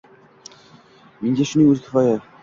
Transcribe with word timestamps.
Menga 1.25 1.45
shuning 1.49 1.69
o‘zi 1.73 1.85
kifoya. 1.89 2.17